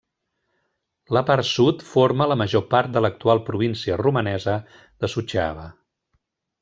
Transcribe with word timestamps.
La 1.17 1.21
part 1.27 1.47
sud 1.49 1.83
forma 1.89 2.27
la 2.31 2.37
major 2.43 2.63
part 2.71 2.95
de 2.95 3.03
l'actual 3.07 3.43
província 3.51 3.99
romanesa 4.03 4.57
de 5.05 5.11
Suceava. 5.17 5.69